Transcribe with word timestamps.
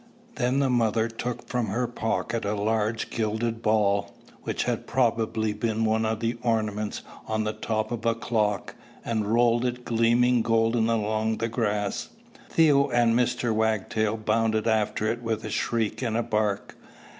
Then 0.37 0.61
the 0.61 0.69
mother 0.71 1.07
took 1.07 1.47
from 1.47 1.67
her 1.67 1.85
pocket 1.85 2.43
a 2.43 2.55
large 2.55 3.11
gilded 3.11 3.61
ball, 3.61 4.15
which 4.41 4.63
had 4.63 4.87
probably 4.87 5.53
been 5.53 5.85
one 5.85 6.07
of 6.07 6.21
the 6.21 6.37
ornaments 6.41 7.03
on 7.27 7.43
the 7.43 7.53
top 7.53 7.91
of 7.91 8.03
a 8.07 8.15
clock, 8.15 8.73
and 9.05 9.31
rolled 9.31 9.63
it 9.63 9.85
gleaming 9.85 10.41
golden 10.41 10.89
along 10.89 11.37
the 11.37 11.49
grass. 11.49 12.09
Theo 12.49 12.89
and 12.89 13.13
Mr. 13.13 13.53
Wagtail 13.53 14.17
bounded 14.17 14.65
after 14.65 15.05
it 15.05 15.21
with 15.21 15.45
a 15.45 15.51
shriek 15.51 16.01
and 16.01 16.17
a 16.17 16.23
bark. 16.23 16.75